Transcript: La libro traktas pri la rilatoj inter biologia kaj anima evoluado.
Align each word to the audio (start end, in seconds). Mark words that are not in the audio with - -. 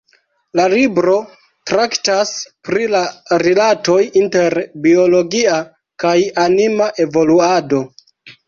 La 0.59 0.63
libro 0.69 1.17
traktas 1.71 2.31
pri 2.69 2.87
la 2.95 3.01
rilatoj 3.45 3.99
inter 4.23 4.57
biologia 4.87 5.61
kaj 6.05 6.19
anima 6.49 6.93
evoluado. 7.07 7.89